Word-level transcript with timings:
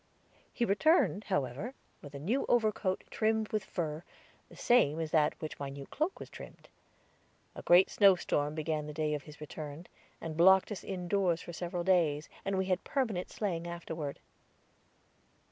He 0.51 0.65
returned, 0.65 1.25
however, 1.25 1.75
with 2.01 2.15
a 2.15 2.19
new 2.19 2.47
overcoat 2.49 3.03
trimmed 3.11 3.49
with 3.49 3.63
fur, 3.63 4.03
the 4.49 4.55
same 4.55 4.99
as 4.99 5.11
that 5.11 5.33
with 5.33 5.41
which 5.43 5.59
my 5.59 5.69
new 5.69 5.85
cloak 5.85 6.19
was 6.19 6.27
trimmed. 6.31 6.69
A 7.55 7.61
great 7.61 7.87
snowstorm 7.87 8.55
began 8.55 8.87
the 8.87 8.93
day 8.93 9.13
of 9.13 9.21
his 9.21 9.39
return, 9.39 9.85
and 10.19 10.35
blocked 10.35 10.71
us 10.71 10.83
indoors 10.83 11.41
for 11.41 11.53
several 11.53 11.83
days, 11.83 12.29
and 12.43 12.57
we 12.57 12.65
had 12.65 12.83
permanent 12.83 13.29
sleighing 13.29 13.67
afterward. 13.67 14.19